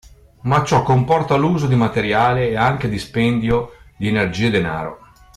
[0.45, 4.99] Ma ciò comporta l’uso di materiale e anche dispendio di energie e denaro.